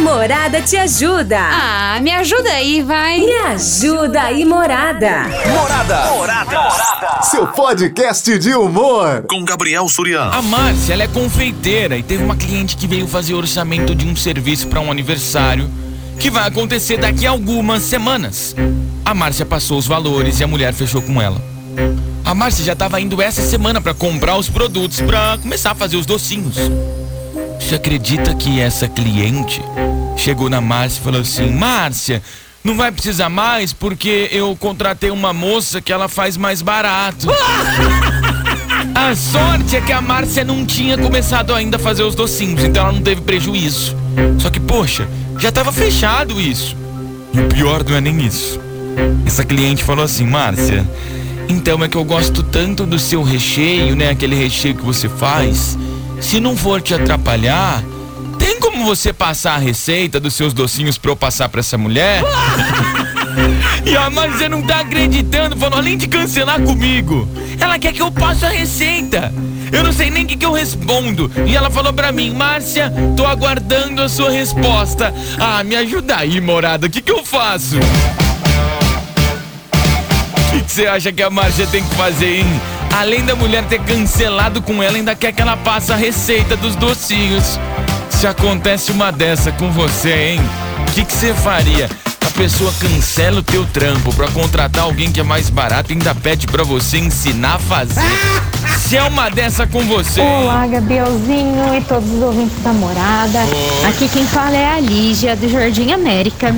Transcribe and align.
Morada 0.00 0.62
te 0.62 0.78
ajuda. 0.78 1.38
Ah, 1.38 2.00
me 2.00 2.10
ajuda 2.10 2.50
aí, 2.50 2.82
vai. 2.82 3.20
Me 3.20 3.32
ajuda 3.32 4.22
aí, 4.22 4.46
Morada. 4.46 5.24
Morada. 5.46 6.10
Morada. 6.12 6.70
Seu 7.22 7.46
podcast 7.46 8.38
de 8.38 8.54
humor. 8.54 9.24
Com 9.28 9.44
Gabriel 9.44 9.86
Suriano. 9.88 10.32
A 10.32 10.40
Márcia, 10.40 10.94
ela 10.94 11.02
é 11.02 11.08
confeiteira 11.08 11.98
e 11.98 12.02
teve 12.02 12.24
uma 12.24 12.34
cliente 12.34 12.78
que 12.78 12.86
veio 12.86 13.06
fazer 13.06 13.34
orçamento 13.34 13.94
de 13.94 14.06
um 14.06 14.16
serviço 14.16 14.68
para 14.68 14.80
um 14.80 14.90
aniversário 14.90 15.70
que 16.18 16.30
vai 16.30 16.48
acontecer 16.48 16.96
daqui 16.96 17.26
a 17.26 17.30
algumas 17.30 17.82
semanas. 17.82 18.56
A 19.04 19.12
Márcia 19.12 19.44
passou 19.44 19.76
os 19.78 19.86
valores 19.86 20.40
e 20.40 20.44
a 20.44 20.46
mulher 20.46 20.72
fechou 20.72 21.02
com 21.02 21.20
ela. 21.20 21.40
A 22.24 22.34
Márcia 22.34 22.64
já 22.64 22.72
estava 22.72 23.00
indo 23.00 23.20
essa 23.20 23.42
semana 23.42 23.80
para 23.80 23.92
comprar 23.92 24.36
os 24.36 24.48
produtos 24.48 25.00
para 25.02 25.36
começar 25.38 25.72
a 25.72 25.74
fazer 25.74 25.96
os 25.96 26.06
docinhos. 26.06 26.56
Você 27.60 27.74
acredita 27.74 28.34
que 28.34 28.60
essa 28.60 28.88
cliente 28.88 29.62
chegou 30.20 30.50
na 30.50 30.60
Márcia 30.60 31.00
e 31.00 31.04
falou 31.04 31.20
assim: 31.20 31.50
Márcia, 31.50 32.22
não 32.62 32.76
vai 32.76 32.92
precisar 32.92 33.28
mais 33.28 33.72
porque 33.72 34.28
eu 34.30 34.54
contratei 34.56 35.10
uma 35.10 35.32
moça 35.32 35.80
que 35.80 35.92
ela 35.92 36.08
faz 36.08 36.36
mais 36.36 36.62
barato. 36.62 37.28
A 38.94 39.14
sorte 39.14 39.76
é 39.76 39.80
que 39.80 39.92
a 39.92 40.00
Márcia 40.00 40.44
não 40.44 40.64
tinha 40.64 40.96
começado 40.96 41.54
ainda 41.54 41.76
a 41.76 41.80
fazer 41.80 42.02
os 42.02 42.14
docinhos, 42.14 42.64
então 42.64 42.84
ela 42.84 42.92
não 42.92 43.02
teve 43.02 43.20
prejuízo. 43.20 43.96
Só 44.38 44.50
que, 44.50 44.58
poxa, 44.58 45.08
já 45.38 45.50
estava 45.50 45.70
fechado 45.70 46.40
isso. 46.40 46.76
E 47.32 47.40
o 47.40 47.46
pior 47.46 47.84
não 47.84 47.96
é 47.96 48.00
nem 48.00 48.24
isso. 48.24 48.58
Essa 49.26 49.44
cliente 49.44 49.84
falou 49.84 50.04
assim: 50.04 50.26
Márcia, 50.26 50.86
então 51.48 51.82
é 51.84 51.88
que 51.88 51.96
eu 51.96 52.04
gosto 52.04 52.42
tanto 52.42 52.84
do 52.84 52.98
seu 52.98 53.22
recheio, 53.22 53.94
né? 53.94 54.10
Aquele 54.10 54.34
recheio 54.34 54.74
que 54.74 54.84
você 54.84 55.08
faz. 55.08 55.78
Se 56.20 56.40
não 56.40 56.56
for 56.56 56.80
te 56.80 56.94
atrapalhar, 56.94 57.82
como 58.80 58.96
você 58.96 59.12
passar 59.12 59.56
a 59.56 59.58
receita 59.58 60.18
dos 60.18 60.32
seus 60.32 60.54
docinhos 60.54 60.96
pra 60.96 61.10
eu 61.10 61.16
passar 61.16 61.50
pra 61.50 61.60
essa 61.60 61.76
mulher? 61.76 62.22
e 63.84 63.94
a 63.94 64.08
Márcia 64.08 64.48
não 64.48 64.62
tá 64.62 64.80
acreditando, 64.80 65.54
falou, 65.54 65.78
além 65.78 65.98
de 65.98 66.08
cancelar 66.08 66.58
comigo, 66.62 67.28
ela 67.60 67.78
quer 67.78 67.92
que 67.92 68.00
eu 68.00 68.10
passe 68.10 68.46
a 68.46 68.48
receita. 68.48 69.34
Eu 69.70 69.84
não 69.84 69.92
sei 69.92 70.10
nem 70.10 70.24
o 70.24 70.26
que, 70.26 70.34
que 70.34 70.46
eu 70.46 70.52
respondo. 70.52 71.30
E 71.46 71.54
ela 71.54 71.70
falou 71.70 71.92
pra 71.92 72.10
mim, 72.10 72.30
Márcia, 72.30 72.90
tô 73.18 73.26
aguardando 73.26 74.00
a 74.00 74.08
sua 74.08 74.30
resposta. 74.30 75.12
Ah, 75.38 75.62
me 75.62 75.76
ajuda 75.76 76.16
aí, 76.16 76.40
morada, 76.40 76.86
o 76.86 76.90
que, 76.90 77.02
que 77.02 77.12
eu 77.12 77.22
faço? 77.22 77.76
O 80.54 80.64
que 80.64 80.72
você 80.72 80.86
acha 80.86 81.12
que 81.12 81.22
a 81.22 81.28
Márcia 81.28 81.66
tem 81.66 81.84
que 81.84 81.94
fazer, 81.96 82.38
hein? 82.38 82.60
Além 82.90 83.26
da 83.26 83.36
mulher 83.36 83.62
ter 83.66 83.80
cancelado 83.80 84.62
com 84.62 84.82
ela, 84.82 84.96
ainda 84.96 85.14
quer 85.14 85.32
que 85.32 85.42
ela 85.42 85.56
passe 85.58 85.92
a 85.92 85.96
receita 85.96 86.56
dos 86.56 86.74
docinhos. 86.76 87.58
Se 88.20 88.26
acontece 88.26 88.92
uma 88.92 89.10
dessa 89.10 89.50
com 89.50 89.70
você, 89.70 90.12
hein? 90.12 90.40
O 90.86 90.92
que 90.92 91.10
você 91.10 91.32
faria? 91.32 91.88
A 92.20 92.30
pessoa 92.32 92.70
cancela 92.78 93.40
o 93.40 93.42
teu 93.42 93.64
trampo 93.64 94.14
pra 94.14 94.28
contratar 94.28 94.84
alguém 94.84 95.10
que 95.10 95.20
é 95.20 95.22
mais 95.22 95.48
barato 95.48 95.90
e 95.90 95.94
ainda 95.94 96.14
pede 96.14 96.46
pra 96.46 96.62
você 96.62 96.98
ensinar 96.98 97.54
a 97.54 97.58
fazer. 97.58 98.02
Se 98.76 98.98
é 98.98 99.02
uma 99.04 99.30
dessa 99.30 99.66
com 99.66 99.82
você. 99.84 100.20
Olá, 100.20 100.66
Gabrielzinho 100.66 101.74
e 101.74 101.80
todos 101.80 102.10
os 102.10 102.22
ouvintes 102.22 102.62
da 102.62 102.74
morada. 102.74 103.38
Oi. 103.38 103.88
Aqui 103.88 104.06
quem 104.06 104.26
fala 104.26 104.54
é 104.54 104.74
a 104.74 104.80
Lígia, 104.80 105.34
do 105.34 105.48
Jardim 105.48 105.90
América. 105.90 106.54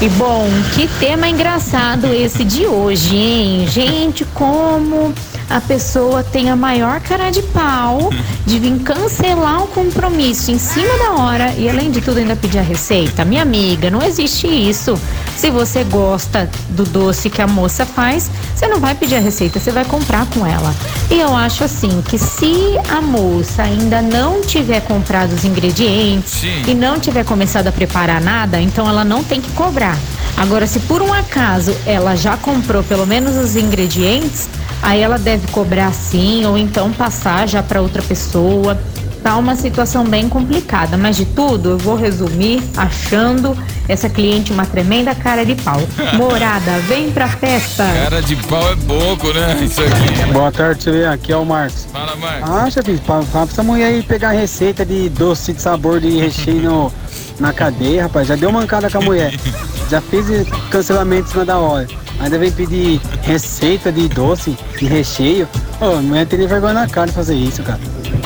E 0.00 0.08
bom, 0.10 0.48
que 0.76 0.86
tema 1.00 1.28
engraçado 1.28 2.06
esse 2.06 2.44
de 2.44 2.66
hoje, 2.66 3.16
hein? 3.16 3.66
Gente, 3.66 4.24
como 4.26 5.12
a 5.48 5.60
pessoa 5.60 6.22
tem 6.22 6.50
a 6.50 6.56
maior 6.56 7.00
cara 7.00 7.30
de 7.30 7.42
pau 7.42 8.10
de 8.46 8.58
vir 8.58 8.78
cancelar 8.80 9.62
um 9.62 9.66
compromisso 9.66 10.50
em 10.50 10.58
cima 10.58 10.96
da 10.98 11.22
hora 11.22 11.52
e 11.56 11.68
além 11.68 11.90
de 11.90 12.00
tudo 12.00 12.18
ainda 12.18 12.36
pedir 12.36 12.58
a 12.58 12.62
receita. 12.62 13.24
Minha 13.24 13.42
amiga, 13.42 13.90
não 13.90 14.02
existe 14.02 14.46
isso. 14.46 14.98
Se 15.36 15.50
você 15.50 15.84
gosta 15.84 16.48
do 16.70 16.84
doce 16.84 17.28
que 17.28 17.42
a 17.42 17.46
moça 17.46 17.84
faz, 17.84 18.30
você 18.54 18.66
não 18.66 18.80
vai 18.80 18.94
pedir 18.94 19.16
a 19.16 19.20
receita, 19.20 19.58
você 19.58 19.70
vai 19.70 19.84
comprar 19.84 20.26
com 20.26 20.46
ela. 20.46 20.74
E 21.10 21.20
eu 21.20 21.34
acho 21.34 21.64
assim 21.64 22.02
que 22.02 22.18
se 22.18 22.78
a 22.88 23.00
moça 23.00 23.62
ainda 23.62 24.00
não 24.00 24.40
tiver 24.40 24.80
comprado 24.80 25.32
os 25.32 25.44
ingredientes 25.44 26.32
Sim. 26.32 26.62
e 26.66 26.74
não 26.74 26.98
tiver 26.98 27.24
começado 27.24 27.68
a 27.68 27.72
preparar 27.72 28.20
nada, 28.20 28.60
então 28.60 28.88
ela 28.88 29.04
não 29.04 29.22
tem 29.22 29.40
que 29.40 29.50
cobrar. 29.52 29.98
Agora, 30.36 30.66
se 30.66 30.80
por 30.80 31.00
um 31.00 31.12
acaso 31.12 31.74
ela 31.86 32.16
já 32.16 32.36
comprou 32.36 32.82
pelo 32.82 33.06
menos 33.06 33.36
os 33.36 33.54
ingredientes, 33.56 34.48
aí 34.84 35.00
ela 35.00 35.18
deve 35.18 35.46
cobrar 35.48 35.92
sim, 35.92 36.44
ou 36.46 36.56
então 36.56 36.92
passar 36.92 37.48
já 37.48 37.62
para 37.62 37.80
outra 37.80 38.02
pessoa. 38.02 38.78
Tá 39.22 39.38
uma 39.38 39.56
situação 39.56 40.04
bem 40.04 40.28
complicada, 40.28 40.98
mas 40.98 41.16
de 41.16 41.24
tudo 41.24 41.70
eu 41.70 41.78
vou 41.78 41.96
resumir 41.96 42.62
achando 42.76 43.56
essa 43.88 44.06
cliente 44.06 44.52
uma 44.52 44.66
tremenda 44.66 45.14
cara 45.14 45.46
de 45.46 45.54
pau. 45.54 45.80
Morada, 46.12 46.72
vem 46.86 47.10
pra 47.10 47.26
festa! 47.26 47.84
Cara 48.02 48.20
de 48.20 48.36
pau 48.36 48.70
é 48.70 48.76
pouco, 48.76 49.32
né? 49.32 49.58
Isso 49.64 49.80
aqui. 49.80 50.30
Boa 50.30 50.52
tarde, 50.52 50.82
você 50.84 51.04
aqui 51.06 51.32
é 51.32 51.36
o 51.38 51.44
Marcos. 51.46 51.86
Fala, 51.90 52.14
Marcos. 52.16 52.50
Ah, 52.50 52.70
chefe, 52.70 52.98
fala 53.06 53.24
pra 53.24 53.42
essa 53.44 53.62
mulher 53.62 53.86
aí 53.86 54.02
pegar 54.02 54.32
receita 54.32 54.84
de 54.84 55.08
doce 55.08 55.54
de 55.54 55.62
sabor 55.62 56.00
de 56.00 56.18
recheio 56.20 56.60
no- 56.60 56.92
na 57.40 57.50
cadeia, 57.50 58.02
rapaz. 58.02 58.28
Já 58.28 58.36
deu 58.36 58.52
mancada 58.52 58.90
com 58.90 58.98
a 58.98 59.00
mulher. 59.00 59.32
Já 59.90 60.02
fez 60.02 60.26
cancelamento 60.70 61.28
em 61.28 61.32
cima 61.32 61.44
da 61.46 61.56
hora. 61.56 61.86
Ainda 62.24 62.38
vem 62.38 62.50
pedir 62.50 63.00
receita 63.22 63.92
de 63.92 64.08
doce, 64.08 64.56
de 64.78 64.86
recheio. 64.86 65.46
Ô, 65.80 65.98
a 65.98 66.02
mulher 66.02 66.26
teria 66.26 66.48
vergonha 66.48 66.72
na 66.72 66.88
cara 66.88 67.06
de 67.08 67.12
fazer 67.12 67.34
isso, 67.34 67.62
cara. 67.62 67.78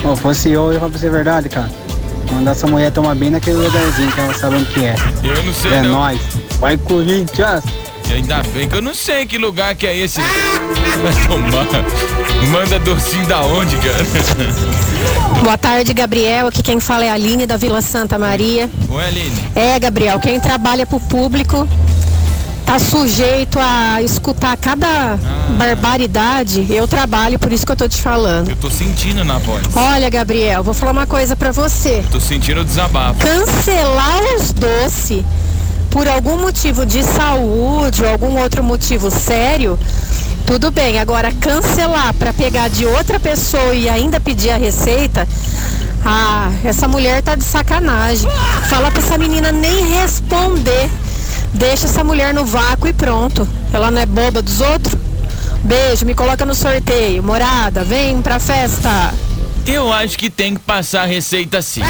Ô, 0.04 0.14
fosse 0.14 0.50
eu, 0.50 0.66
eu 0.66 0.72
ia 0.74 0.78
falar 0.78 0.90
pra 0.90 1.00
você 1.00 1.08
a 1.08 1.10
verdade, 1.10 1.48
cara. 1.48 1.68
Mandar 2.32 2.52
essa 2.52 2.66
mulher 2.68 2.92
tomar 2.92 3.16
bem 3.16 3.30
naquele 3.30 3.56
lugarzinho 3.56 4.12
que 4.12 4.20
ela 4.20 4.34
sabe 4.34 4.54
onde 4.56 4.66
que 4.66 4.84
é. 4.84 4.94
Eu 5.24 5.42
não 5.42 5.52
sei 5.52 5.72
É 5.72 5.82
não. 5.82 5.90
nóis. 5.94 6.20
Vai, 6.60 6.76
Corinthians! 6.76 7.64
E 8.08 8.12
ainda 8.12 8.40
bem 8.54 8.68
que 8.68 8.76
eu 8.76 8.82
não 8.82 8.94
sei 8.94 9.26
que 9.26 9.36
lugar 9.36 9.74
que 9.74 9.86
é 9.86 9.96
esse. 9.96 10.20
Vai 10.20 11.26
tomar. 11.26 11.66
Manda 12.52 12.78
docinho 12.78 13.26
da 13.26 13.40
onde, 13.42 13.76
cara? 13.78 14.06
Boa 15.42 15.58
tarde, 15.58 15.92
Gabriel. 15.92 16.46
Aqui 16.46 16.62
quem 16.62 16.78
fala 16.80 17.04
é 17.04 17.10
a 17.10 17.14
Aline 17.14 17.46
da 17.46 17.56
Vila 17.56 17.82
Santa 17.82 18.18
Maria. 18.18 18.70
Oi, 18.88 19.04
Aline. 19.04 19.32
É, 19.56 19.78
Gabriel, 19.78 20.18
quem 20.20 20.38
trabalha 20.38 20.86
pro 20.86 21.00
público 21.00 21.68
tá 22.68 22.78
sujeito 22.78 23.58
a 23.58 24.02
escutar 24.02 24.54
cada 24.58 25.18
barbaridade. 25.56 26.66
Eu 26.68 26.86
trabalho, 26.86 27.38
por 27.38 27.50
isso 27.50 27.64
que 27.64 27.72
eu 27.72 27.76
tô 27.76 27.88
te 27.88 27.96
falando. 27.96 28.50
Eu 28.50 28.56
tô 28.56 28.68
sentindo 28.68 29.24
na 29.24 29.38
voz. 29.38 29.62
Olha, 29.74 30.10
Gabriel, 30.10 30.62
vou 30.62 30.74
falar 30.74 30.92
uma 30.92 31.06
coisa 31.06 31.34
pra 31.34 31.50
você. 31.50 32.04
Tô 32.12 32.20
sentindo 32.20 32.60
o 32.60 32.64
desabafo. 32.64 33.20
Cancelar 33.20 34.20
os 34.36 34.52
doces 34.52 35.24
por 35.90 36.06
algum 36.06 36.36
motivo 36.36 36.84
de 36.84 37.02
saúde 37.02 38.04
ou 38.04 38.10
algum 38.10 38.38
outro 38.38 38.62
motivo 38.62 39.10
sério, 39.10 39.78
tudo 40.46 40.70
bem. 40.70 40.98
Agora, 40.98 41.32
cancelar 41.32 42.12
pra 42.12 42.34
pegar 42.34 42.68
de 42.68 42.84
outra 42.84 43.18
pessoa 43.18 43.74
e 43.74 43.88
ainda 43.88 44.20
pedir 44.20 44.50
a 44.50 44.58
receita, 44.58 45.26
ah, 46.04 46.50
essa 46.62 46.86
mulher 46.86 47.22
tá 47.22 47.34
de 47.34 47.44
sacanagem. 47.44 48.30
Fala 48.68 48.90
pra 48.90 49.00
essa 49.00 49.16
menina 49.16 49.50
nem 49.50 49.88
responder. 49.88 50.90
Deixa 51.54 51.86
essa 51.86 52.04
mulher 52.04 52.32
no 52.34 52.44
vácuo 52.44 52.88
e 52.88 52.92
pronto. 52.92 53.46
Ela 53.72 53.90
não 53.90 54.00
é 54.00 54.06
boba 54.06 54.40
dos 54.42 54.60
outros? 54.60 54.96
Beijo, 55.64 56.04
me 56.06 56.14
coloca 56.14 56.44
no 56.46 56.54
sorteio. 56.54 57.22
Morada, 57.22 57.82
vem 57.84 58.20
pra 58.22 58.38
festa. 58.38 59.12
Eu 59.66 59.92
acho 59.92 60.16
que 60.16 60.30
tem 60.30 60.54
que 60.54 60.60
passar 60.60 61.02
a 61.02 61.06
receita 61.06 61.60
sim. 61.60 61.82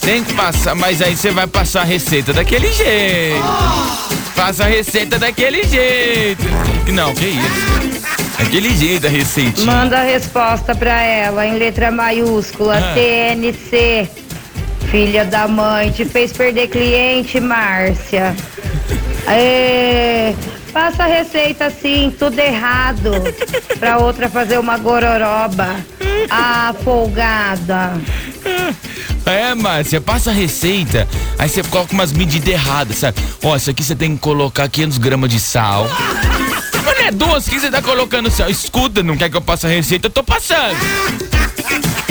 Tem 0.00 0.24
que 0.24 0.32
passar, 0.32 0.74
mas 0.74 1.02
aí 1.02 1.16
você 1.16 1.30
vai 1.30 1.46
passar 1.46 1.82
a 1.82 1.84
receita 1.84 2.32
daquele 2.32 2.72
jeito. 2.72 3.44
Passa 4.34 4.64
a 4.64 4.66
receita 4.66 5.18
daquele 5.18 5.62
jeito. 5.64 6.42
Não, 6.92 7.12
que 7.14 7.26
isso? 7.26 7.90
Daquele 8.38 8.74
jeito 8.74 9.06
a 9.06 9.10
receitinha. 9.10 9.66
Manda 9.66 9.98
a 9.98 10.02
resposta 10.02 10.74
pra 10.74 10.98
ela 11.02 11.46
em 11.46 11.58
letra 11.58 11.90
maiúscula, 11.90 12.78
Ah. 12.78 12.94
TNC. 12.94 14.08
Filha 14.90 15.24
da 15.24 15.46
mãe, 15.46 15.92
te 15.92 16.04
fez 16.04 16.32
perder 16.32 16.66
cliente, 16.68 17.38
Márcia. 17.38 18.34
Aê, 19.24 20.34
passa 20.72 21.04
a 21.04 21.06
receita 21.06 21.66
assim, 21.66 22.12
tudo 22.18 22.36
errado. 22.38 23.12
Pra 23.78 23.98
outra 23.98 24.28
fazer 24.28 24.58
uma 24.58 24.76
gororoba. 24.78 25.76
Ah, 26.28 26.74
folgada. 26.82 28.00
É, 29.24 29.54
Márcia, 29.54 30.00
passa 30.00 30.30
a 30.30 30.34
receita, 30.34 31.06
aí 31.38 31.48
você 31.48 31.62
coloca 31.62 31.92
umas 31.92 32.12
medidas 32.12 32.48
erradas, 32.48 32.98
sabe? 32.98 33.20
Ó, 33.44 33.54
isso 33.54 33.70
aqui 33.70 33.84
você 33.84 33.94
tem 33.94 34.16
que 34.16 34.20
colocar 34.20 34.68
500 34.68 34.98
gramas 34.98 35.30
de 35.30 35.38
sal. 35.38 35.86
Mas 36.84 37.14
não 37.14 37.36
é 37.36 37.40
que 37.40 37.60
você 37.60 37.70
tá 37.70 37.80
colocando 37.80 38.28
sal? 38.28 38.50
Escuta, 38.50 39.04
não 39.04 39.16
quer 39.16 39.30
que 39.30 39.36
eu 39.36 39.40
passe 39.40 39.66
a 39.66 39.68
receita? 39.68 40.08
Eu 40.08 40.10
tô 40.10 40.24
passando. 40.24 40.76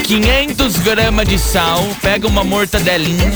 500 0.09 0.79
gramas 0.79 1.29
de 1.29 1.37
sal, 1.37 1.87
pega 2.01 2.27
uma 2.27 2.43
mortadelinha, 2.43 3.31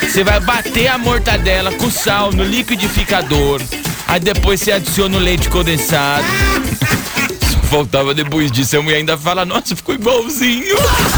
você 0.00 0.24
vai 0.24 0.40
bater 0.40 0.88
a 0.88 0.96
mortadela 0.96 1.70
com 1.72 1.90
sal 1.90 2.32
no 2.32 2.42
liquidificador, 2.42 3.60
aí 4.08 4.18
depois 4.18 4.62
você 4.62 4.72
adiciona 4.72 5.14
o 5.18 5.20
leite 5.20 5.50
condensado. 5.50 6.24
Só 7.42 7.58
faltava 7.68 8.14
depois 8.14 8.50
disso, 8.50 8.78
a 8.78 8.82
mulher 8.82 8.96
ainda 8.96 9.18
fala, 9.18 9.44
nossa, 9.44 9.76
ficou 9.76 9.94
igualzinho. 9.94 10.74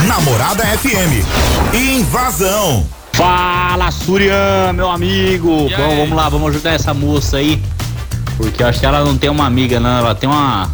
Namorada 0.08 0.64
FM. 0.64 1.24
Invasão. 1.72 2.84
Fala, 3.12 3.92
Surian, 3.92 4.72
meu 4.74 4.90
amigo. 4.90 5.68
Bom, 5.76 5.96
vamos 5.96 6.16
lá, 6.16 6.28
vamos 6.28 6.48
ajudar 6.48 6.72
essa 6.72 6.92
moça 6.92 7.36
aí. 7.36 7.62
Porque 8.36 8.64
eu 8.64 8.66
acho 8.66 8.80
que 8.80 8.86
ela 8.86 9.04
não 9.04 9.16
tem 9.16 9.30
uma 9.30 9.46
amiga, 9.46 9.78
não. 9.78 9.98
Ela 9.98 10.16
tem 10.16 10.28
uma. 10.28 10.68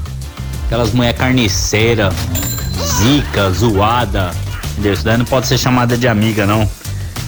Aquelas 0.65 0.93
mulher 0.93 1.13
carniceira, 1.13 2.11
zica, 2.85 3.51
zoada. 3.51 4.31
Isso 4.85 5.05
daí 5.05 5.17
não 5.17 5.25
pode 5.25 5.47
ser 5.47 5.59
chamada 5.59 5.97
de 5.97 6.07
amiga, 6.07 6.47
não. 6.47 6.69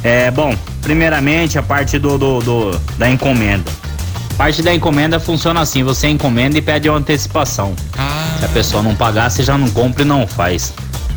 É, 0.02 0.30
bom, 0.30 0.54
primeiramente 0.82 1.58
a 1.58 1.62
parte 1.62 1.98
do, 1.98 2.18
do, 2.18 2.40
do 2.40 2.78
da 2.98 3.10
encomenda. 3.10 3.70
Parte 4.36 4.62
da 4.62 4.74
encomenda 4.74 5.18
funciona 5.18 5.60
assim: 5.60 5.82
você 5.82 6.08
encomenda 6.08 6.58
e 6.58 6.62
pede 6.62 6.88
uma 6.88 6.98
antecipação. 6.98 7.74
Se 8.38 8.44
a 8.44 8.48
pessoa 8.48 8.82
não 8.82 8.94
pagar, 8.94 9.30
você 9.30 9.42
já 9.42 9.56
não 9.56 9.68
compra 9.70 10.02
e 10.02 10.04
não 10.04 10.26
faz. 10.26 10.74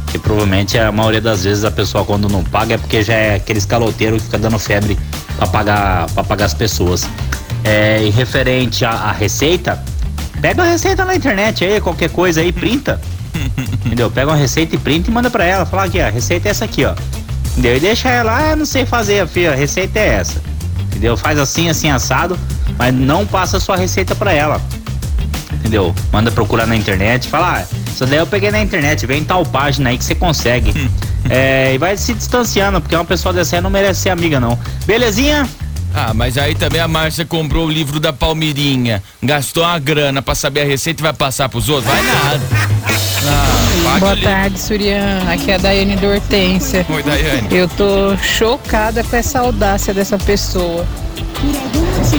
Que 0.07 0.17
provavelmente 0.17 0.77
a 0.77 0.91
maioria 0.91 1.21
das 1.21 1.43
vezes 1.43 1.63
a 1.63 1.69
pessoa 1.69 2.03
quando 2.03 2.27
não 2.29 2.43
paga 2.43 2.75
é 2.75 2.77
porque 2.77 3.03
já 3.03 3.13
é 3.13 3.35
aqueles 3.35 3.65
caloteiros 3.65 4.19
que 4.21 4.25
fica 4.25 4.39
dando 4.39 4.57
febre 4.57 4.97
para 5.37 5.47
pagar 5.47 6.09
para 6.11 6.23
pagar 6.23 6.45
as 6.45 6.53
pessoas. 6.53 7.07
É, 7.63 8.01
e 8.03 8.09
referente 8.09 8.85
à, 8.85 8.91
à 8.91 9.11
receita, 9.11 9.83
pega 10.41 10.63
a 10.63 10.65
receita 10.65 11.03
na 11.03 11.13
internet 11.13 11.63
aí, 11.65 11.81
qualquer 11.81 12.09
coisa 12.09 12.39
aí, 12.39 12.51
printa. 12.51 12.99
Entendeu? 13.85 14.09
Pega 14.11 14.31
uma 14.31 14.37
receita 14.37 14.75
e 14.75 14.77
printa 14.77 15.09
e 15.09 15.13
manda 15.13 15.29
pra 15.29 15.43
ela. 15.43 15.65
Fala 15.65 15.85
aqui, 15.85 15.99
ó, 15.99 16.07
a 16.07 16.09
receita 16.09 16.47
é 16.47 16.51
essa 16.51 16.65
aqui, 16.65 16.85
ó. 16.85 16.93
Entendeu? 17.51 17.77
E 17.77 17.79
deixa 17.79 18.09
ela, 18.09 18.51
ah, 18.51 18.55
não 18.55 18.65
sei 18.65 18.85
fazer, 18.85 19.27
filha, 19.27 19.51
a 19.51 19.55
receita 19.55 19.99
é 19.99 20.07
essa. 20.07 20.41
Entendeu? 20.85 21.17
Faz 21.17 21.37
assim, 21.39 21.69
assim, 21.69 21.89
assado, 21.89 22.37
mas 22.77 22.93
não 22.93 23.25
passa 23.25 23.57
a 23.57 23.59
sua 23.59 23.75
receita 23.75 24.15
pra 24.15 24.31
ela. 24.31 24.61
Entendeu? 25.53 25.93
Manda 26.11 26.31
procurar 26.31 26.65
na 26.65 26.75
internet, 26.75 27.27
fala, 27.27 27.59
ah, 27.59 27.75
isso 27.87 28.05
daí 28.05 28.19
eu 28.19 28.27
peguei 28.27 28.49
na 28.49 28.61
internet, 28.61 29.05
vem 29.05 29.21
em 29.21 29.25
tal 29.25 29.45
página 29.45 29.89
aí 29.89 29.97
que 29.97 30.03
você 30.03 30.15
consegue. 30.15 30.73
é, 31.29 31.73
e 31.73 31.77
vai 31.77 31.97
se 31.97 32.13
distanciando, 32.13 32.79
porque 32.79 32.95
uma 32.95 33.05
pessoa 33.05 33.33
dessa 33.33 33.57
aí 33.57 33.61
não 33.61 33.69
merece 33.69 34.01
ser 34.01 34.09
amiga, 34.09 34.39
não. 34.39 34.57
Belezinha? 34.85 35.47
Ah, 35.93 36.13
mas 36.13 36.37
aí 36.37 36.55
também 36.55 36.79
a 36.79 36.87
Márcia 36.87 37.25
comprou 37.25 37.65
o 37.65 37.69
livro 37.69 37.99
da 37.99 38.13
Palmirinha, 38.13 39.03
gastou 39.21 39.65
a 39.65 39.77
grana 39.79 40.21
pra 40.21 40.35
saber 40.35 40.61
a 40.61 40.65
receita 40.65 41.01
e 41.01 41.03
vai 41.03 41.13
passar 41.13 41.49
pros 41.49 41.67
outros? 41.67 41.87
Vai 41.87 42.03
nada. 42.03 42.41
Ah, 43.91 43.99
Boa 43.99 44.15
tarde, 44.17 44.59
Surian. 44.59 45.19
Aqui 45.31 45.51
é 45.51 45.55
a 45.55 45.57
Daiane 45.57 45.95
da 45.95 46.07
Hortência. 46.09 46.85
Oi, 46.89 47.01
Daiane. 47.03 47.47
Eu 47.51 47.67
tô 47.67 48.15
chocada 48.17 49.03
com 49.03 49.15
essa 49.15 49.39
audácia 49.39 49.93
dessa 49.93 50.17
pessoa. 50.17 50.85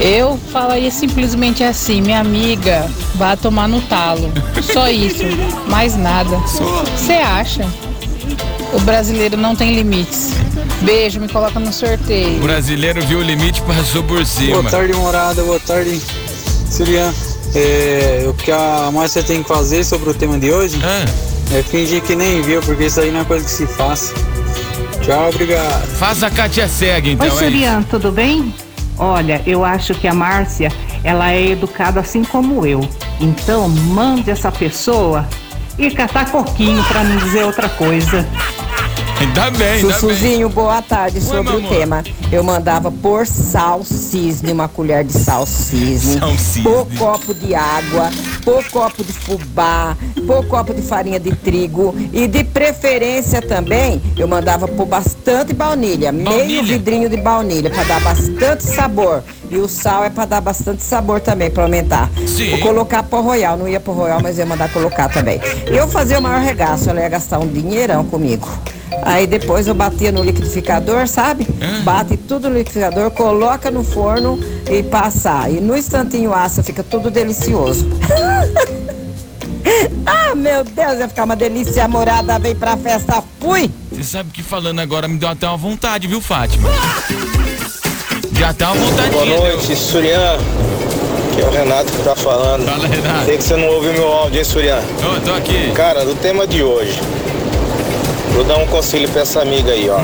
Eu 0.01 0.39
falaria 0.53 0.91
simplesmente 0.91 1.63
assim, 1.63 2.01
minha 2.03 2.21
amiga, 2.21 2.91
vá 3.15 3.37
tomar 3.37 3.69
no 3.69 3.81
talo. 3.83 4.33
Só 4.73 4.89
isso, 4.89 5.23
mais 5.69 5.97
nada. 5.97 6.37
Você 6.39 7.13
acha? 7.13 7.65
O 8.73 8.81
brasileiro 8.81 9.37
não 9.37 9.55
tem 9.55 9.75
limites. 9.75 10.31
Beijo, 10.83 11.21
me 11.21 11.29
coloca 11.29 11.61
no 11.61 11.71
O 11.71 11.73
sorteio. 11.73 12.41
brasileiro 12.41 13.01
viu 13.07 13.19
o 13.19 13.23
limite 13.23 13.61
e 13.61 13.63
passou 13.63 14.03
por 14.05 14.25
cima. 14.27 14.59
Boa 14.63 14.71
tarde, 14.71 14.93
morada. 14.95 15.43
Boa 15.43 15.61
tarde, 15.61 16.01
Surian. 16.71 17.13
É, 17.55 18.25
o 18.29 18.33
que 18.35 18.51
a 18.51 18.91
Márcia 18.93 19.23
tem 19.23 19.43
que 19.43 19.49
fazer 19.49 19.85
sobre 19.85 20.11
o 20.11 20.15
tema 20.15 20.39
de 20.39 20.51
hoje 20.53 20.79
é 21.53 21.63
fingir 21.63 22.03
que 22.03 22.15
nem 22.15 22.41
viu, 22.43 22.61
porque 22.63 22.85
isso 22.85 23.01
aí 23.01 23.11
não 23.11 23.21
é 23.21 23.25
coisa 23.25 23.45
que 23.45 23.51
se 23.51 23.67
faz. 23.67 24.13
Tchau, 25.03 25.29
obrigado. 25.31 25.87
Faz 25.99 26.23
a 26.23 26.31
Kátia 26.31 26.69
cega, 26.69 27.09
então. 27.11 27.27
Oi, 27.27 27.33
é. 27.33 27.39
Surian, 27.39 27.83
tudo 27.83 28.13
bem? 28.13 28.55
Olha, 28.99 29.43
eu 29.47 29.65
acho 29.65 29.95
que 29.95 30.07
a 30.07 30.13
Márcia, 30.15 30.71
ela 31.03 31.33
é 31.33 31.51
educada 31.51 32.01
assim 32.01 32.23
como 32.23 32.67
eu. 32.67 32.87
Então, 33.19 33.69
mande 33.69 34.31
essa 34.31 34.53
pessoa 34.53 35.27
ir 35.79 35.95
catar 35.95 36.31
coquinho 36.31 36.83
pra 36.85 37.03
não 37.03 37.17
dizer 37.17 37.45
outra 37.45 37.69
coisa. 37.69 38.27
Ainda 39.19 39.51
bem, 39.51 39.69
ainda 39.69 39.87
bem. 39.89 39.93
Sussuzinho, 39.93 40.49
boa 40.49 40.81
tarde. 40.83 41.21
Sobre 41.21 41.55
o 41.57 41.63
tema, 41.69 42.03
eu 42.33 42.43
mandava 42.43 42.91
pôr 42.91 43.27
sal 43.27 43.83
cisne, 43.85 44.53
uma 44.53 44.69
colher 44.69 45.05
de 45.05 45.13
sal 45.13 45.47
cisne, 45.47 46.19
Sal 46.19 46.31
cisne. 46.39 46.63
pôr 46.63 46.87
copo 46.99 47.35
de 47.35 47.55
água, 47.55 48.11
pôr 48.45 48.65
copo 48.71 49.05
de 49.05 49.13
fubá, 49.13 49.97
pôr 50.27 50.47
copo 50.47 50.75
de 50.75 50.83
farinha 50.83 51.21
de 51.21 51.35
trigo 51.35 51.95
e 52.13 52.27
de 52.27 52.45
preferência 52.45 53.41
também, 53.43 54.01
eu 54.17 54.27
mandava 54.27 54.67
pôr 54.67 54.87
bastante 54.87 55.53
baunilha, 55.53 56.13
meio 56.13 56.63
vidrinho 56.63 57.09
de 57.09 57.17
baunilha 57.17 57.71
para 57.71 57.85
dar 57.85 58.01
bastante 58.01 58.65
sabor. 58.65 59.23
E 59.51 59.57
o 59.57 59.69
sal 59.69 60.05
é 60.05 60.11
para 60.11 60.27
dar 60.27 60.41
bastante 60.41 60.83
sabor 60.83 61.21
também, 61.21 61.51
para 61.51 61.65
aumentar. 61.65 62.09
Sim. 62.27 62.51
Vou 62.51 62.61
colocar 62.61 63.03
pó 63.03 63.21
royal, 63.21 63.57
não 63.57 63.67
ia 63.67 63.81
pôr 63.81 63.97
royal, 63.97 64.21
mas 64.23 64.39
ia 64.39 64.47
mandar 64.47 64.73
colocar 64.73 65.09
também. 65.09 65.41
Eu 65.67 65.89
fazia 65.89 66.21
o 66.21 66.23
maior 66.23 66.41
regaço, 66.41 66.89
ela 66.89 67.01
ia 67.01 67.09
gastar 67.09 67.41
um 67.41 67.49
dinheirão 67.49 68.05
comigo. 68.05 68.49
Aí 69.03 69.27
depois 69.27 69.67
eu 69.67 69.75
batia 69.75 70.13
no 70.13 70.23
liquidificador, 70.23 71.07
sabe? 71.09 71.47
Bate 71.83 72.17
tudo 72.17 72.49
no 72.49 72.59
liquidificador, 72.59 73.11
coloca 73.11 73.71
no 73.71 73.83
forno 73.83 74.39
e 74.71 74.83
passa. 74.83 75.49
E 75.49 75.61
no 75.61 75.77
instantinho 75.77 76.33
assa, 76.33 76.63
fica 76.63 76.83
tudo 76.83 77.11
delicioso. 77.11 77.87
ah, 80.07 80.35
meu 80.35 80.65
Deus, 80.65 80.99
ia 80.99 81.09
ficar 81.09 81.25
uma 81.25 81.37
delícia. 81.37 81.85
A 81.85 81.89
morada 81.89 82.39
vem 82.39 82.55
pra 82.55 82.77
festa, 82.77 83.23
fui! 83.41 83.71
Você 83.91 84.05
sabe 84.05 84.31
que 84.31 84.43
falando 84.43 84.79
agora 84.81 85.09
me 85.09 85.19
deu 85.19 85.29
até 85.29 85.47
uma 85.49 85.57
vontade, 85.57 86.07
viu, 86.07 86.21
Fátima? 86.21 86.71
Já 88.33 88.55
tá 88.55 88.73
uma 88.73 88.85
vontade. 88.85 89.11
Boa 89.11 89.27
noite, 89.27 89.75
Surian. 89.77 90.39
Que 91.35 91.43
é 91.43 91.47
o 91.47 91.51
Renato 91.51 91.93
que 91.93 92.03
tá 92.03 92.17
falando. 92.17 92.65
Fala, 92.65 92.87
Renato. 92.87 93.25
Sei 93.27 93.37
que 93.37 93.45
você 93.45 93.57
não 93.57 93.69
ouviu 93.69 93.93
meu 93.93 94.09
áudio, 94.09 94.39
hein, 94.39 94.45
Surian? 94.45 94.79
Ô, 94.79 95.21
tô 95.21 95.35
aqui. 95.35 95.73
Cara, 95.75 96.05
do 96.05 96.15
tema 96.15 96.47
de 96.47 96.63
hoje, 96.63 96.99
vou 98.33 98.45
dar 98.45 98.59
um 98.59 98.67
conselho 98.67 99.09
pra 99.09 99.23
essa 99.23 99.43
amiga 99.43 99.73
aí, 99.73 99.89
ó. 99.91 100.01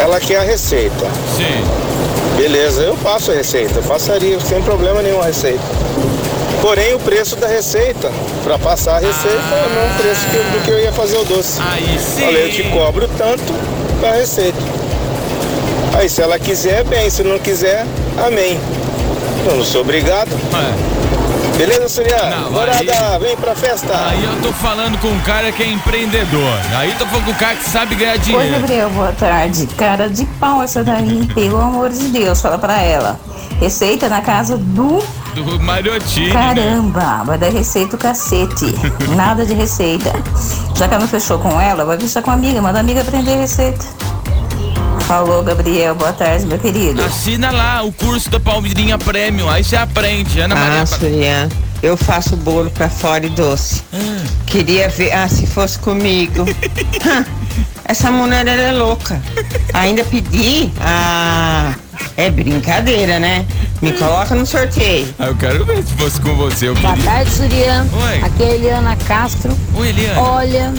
Ela 0.00 0.18
quer 0.18 0.36
a 0.38 0.42
receita. 0.42 1.06
Sim. 1.36 1.89
Beleza, 2.40 2.84
eu 2.84 2.96
faço 2.96 3.30
a 3.30 3.34
receita. 3.34 3.80
Eu 3.80 3.82
passaria 3.82 4.40
sem 4.40 4.62
problema 4.62 5.02
nenhum 5.02 5.20
a 5.20 5.26
receita. 5.26 5.60
Porém, 6.62 6.94
o 6.94 6.98
preço 6.98 7.36
da 7.36 7.46
receita, 7.46 8.10
pra 8.42 8.58
passar 8.58 8.96
a 8.96 8.98
receita, 8.98 9.36
é 9.36 9.66
o 9.66 9.70
mesmo 9.74 9.98
preço 9.98 10.20
que, 10.30 10.38
do 10.38 10.64
que 10.64 10.70
eu 10.70 10.80
ia 10.80 10.90
fazer 10.90 11.18
o 11.18 11.24
doce. 11.26 11.60
Aí 11.60 11.98
sim. 11.98 12.22
Falei, 12.22 12.46
eu 12.46 12.50
te 12.50 12.62
cobro 12.70 13.06
tanto 13.18 13.52
pra 14.00 14.12
receita. 14.12 14.56
Aí, 15.98 16.08
se 16.08 16.22
ela 16.22 16.38
quiser, 16.38 16.82
bem. 16.84 17.10
Se 17.10 17.22
não 17.22 17.38
quiser, 17.38 17.84
amém. 18.26 18.58
Eu 19.46 19.56
não 19.56 19.64
sou 19.64 19.82
obrigado. 19.82 20.30
Beleza? 21.60 22.02
Não, 22.30 22.52
Morada, 22.52 23.18
vem 23.18 23.36
pra 23.36 23.54
festa. 23.54 23.92
Aí 24.08 24.24
eu 24.24 24.40
tô 24.40 24.50
falando 24.50 24.98
com 24.98 25.08
um 25.08 25.20
cara 25.20 25.52
que 25.52 25.62
é 25.62 25.66
empreendedor. 25.70 26.58
Aí 26.74 26.88
eu 26.90 26.96
tô 26.96 27.04
falando 27.04 27.26
com 27.26 27.32
um 27.32 27.34
cara 27.34 27.54
que 27.54 27.68
sabe 27.68 27.96
ganhar 27.96 28.12
Oi, 28.12 28.18
dinheiro. 28.18 28.60
Gabriel, 28.60 28.88
boa 28.88 29.12
tarde. 29.12 29.66
Cara 29.76 30.08
de 30.08 30.24
pau 30.24 30.62
essa 30.62 30.82
daí, 30.82 31.26
pelo 31.34 31.60
amor 31.60 31.90
de 31.90 32.08
Deus, 32.08 32.40
fala 32.40 32.56
pra 32.56 32.80
ela. 32.80 33.20
Receita 33.60 34.08
na 34.08 34.22
casa 34.22 34.56
do 34.56 35.04
Do 35.34 35.60
Mariottini. 35.60 36.28
né? 36.28 36.32
caramba, 36.32 37.24
vai 37.26 37.36
dar 37.36 37.50
receita 37.50 37.94
o 37.94 37.98
cacete. 37.98 38.64
Nada 39.14 39.44
de 39.44 39.52
receita. 39.52 40.10
Já 40.74 40.88
que 40.88 40.94
ela 40.94 41.02
não 41.02 41.08
fechou 41.08 41.38
com 41.40 41.60
ela, 41.60 41.84
vai 41.84 42.00
fechar 42.00 42.22
com 42.22 42.30
a 42.30 42.34
amiga, 42.34 42.62
manda 42.62 42.78
a 42.78 42.80
amiga 42.80 43.02
aprender 43.02 43.36
receita. 43.36 43.84
Falou, 45.10 45.42
Gabriel, 45.42 45.92
boa 45.96 46.12
tarde, 46.12 46.46
meu 46.46 46.56
querido. 46.56 47.02
Assina 47.02 47.50
lá 47.50 47.82
o 47.82 47.92
curso 47.92 48.30
da 48.30 48.38
Palmeirinha 48.38 48.96
Premium. 48.96 49.50
Aí 49.50 49.64
você 49.64 49.74
aprende. 49.74 50.40
Ana 50.40 50.54
Maria. 50.54 50.82
Ah, 50.82 50.86
Surian, 50.86 51.48
eu 51.82 51.96
faço 51.96 52.36
bolo 52.36 52.70
pra 52.70 52.88
fora 52.88 53.26
e 53.26 53.28
doce. 53.28 53.82
Queria 54.46 54.88
ver, 54.88 55.10
ah, 55.10 55.26
se 55.28 55.48
fosse 55.48 55.80
comigo. 55.80 56.44
Essa 57.84 58.08
mulher, 58.12 58.46
ela 58.46 58.62
é 58.62 58.70
louca. 58.70 59.20
Ainda 59.74 60.04
pedi? 60.04 60.70
Ah, 60.80 61.74
é 62.16 62.30
brincadeira, 62.30 63.18
né? 63.18 63.44
Me 63.82 63.92
coloca 63.94 64.36
no 64.36 64.46
sorteio. 64.46 65.12
Ah, 65.18 65.26
eu 65.26 65.34
quero 65.34 65.64
ver 65.64 65.82
se 65.82 65.92
fosse 65.94 66.20
com 66.20 66.36
você. 66.36 66.68
Eu 66.68 66.76
Boa 66.76 66.94
queria. 66.94 67.10
tarde, 67.10 67.30
Surian. 67.32 67.84
Oi. 67.92 68.22
Aqui 68.22 68.42
é 68.44 68.46
a 68.46 68.54
Eliana 68.54 68.96
Castro. 69.08 69.58
Oi, 69.74 69.88
Eliana. 69.88 70.20
Olha, 70.20 70.72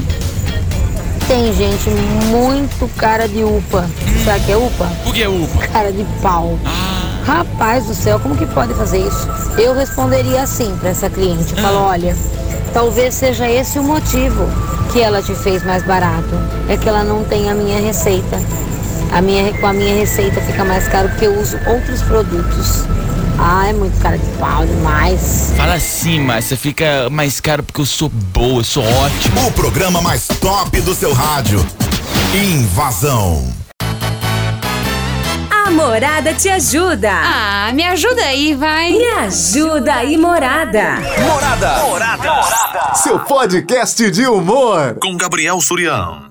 tem 1.31 1.53
gente 1.53 1.89
muito 2.29 2.93
cara 2.97 3.25
de 3.25 3.41
upa. 3.41 3.89
Sabe 4.25 4.41
o 4.41 4.43
que 4.43 4.51
é 4.51 4.57
upa? 4.57 4.91
O 5.05 5.13
que 5.13 5.23
é 5.23 5.29
upa? 5.29 5.67
Cara 5.67 5.89
de 5.89 6.05
pau. 6.21 6.59
Rapaz 7.25 7.85
do 7.85 7.95
céu, 7.95 8.19
como 8.19 8.35
que 8.35 8.45
pode 8.47 8.73
fazer 8.73 8.97
isso? 8.97 9.29
Eu 9.57 9.73
responderia 9.73 10.41
assim 10.41 10.75
pra 10.81 10.89
essa 10.89 11.09
cliente. 11.09 11.53
Eu 11.55 11.63
falo, 11.63 11.77
olha, 11.83 12.17
talvez 12.73 13.15
seja 13.15 13.49
esse 13.49 13.79
o 13.79 13.83
motivo 13.83 14.45
que 14.91 14.99
ela 14.99 15.21
te 15.21 15.33
fez 15.33 15.63
mais 15.63 15.83
barato. 15.83 16.35
É 16.67 16.75
que 16.75 16.89
ela 16.89 17.05
não 17.05 17.23
tem 17.23 17.49
a 17.49 17.53
minha 17.53 17.79
receita. 17.79 18.37
A 19.13 19.21
minha, 19.21 19.53
com 19.53 19.67
a 19.67 19.71
minha 19.71 19.95
receita 19.95 20.41
fica 20.41 20.65
mais 20.65 20.85
caro 20.89 21.07
porque 21.07 21.27
eu 21.27 21.39
uso 21.39 21.57
outros 21.65 22.01
produtos. 22.01 22.83
Ah, 23.43 23.67
é 23.67 23.73
muito 23.73 23.99
cara 23.99 24.17
de 24.17 24.25
pau 24.37 24.65
demais. 24.65 25.51
Fala 25.57 25.73
assim, 25.73 26.19
mas 26.19 26.45
você 26.45 26.55
fica 26.55 27.09
mais 27.09 27.41
caro 27.41 27.63
porque 27.63 27.81
eu 27.81 27.85
sou 27.85 28.07
boa, 28.07 28.59
eu 28.59 28.63
sou 28.63 28.83
ótimo. 28.83 29.47
O 29.47 29.51
programa 29.51 29.99
mais 29.99 30.27
top 30.27 30.79
do 30.81 30.93
seu 30.93 31.11
rádio. 31.11 31.65
Invasão. 32.35 33.51
A 35.49 35.71
Morada 35.71 36.33
te 36.35 36.49
ajuda. 36.49 37.11
Ah, 37.11 37.71
me 37.73 37.83
ajuda 37.83 38.21
aí, 38.21 38.53
vai. 38.53 38.91
Me 38.91 39.05
ajuda 39.05 39.95
aí, 39.95 40.17
Morada. 40.17 40.97
Morada. 41.25 42.93
Seu 42.95 43.19
podcast 43.19 44.11
de 44.11 44.27
humor. 44.27 44.97
Com 45.01 45.17
Gabriel 45.17 45.59
Surião. 45.61 46.29